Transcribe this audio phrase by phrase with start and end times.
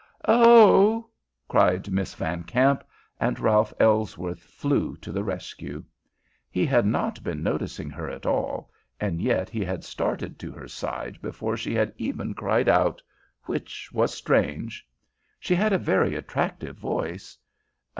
[0.27, 1.09] "Oh!"
[1.47, 2.83] cried Miss Van Kamp,
[3.19, 5.83] and Ralph Ellsworth flew to the rescue.
[6.49, 10.67] He had not been noticing her at all, and yet he had started to her
[10.67, 12.99] side before she had even cried out,
[13.43, 14.89] which was strange.
[15.39, 17.37] She had a very attractive voice.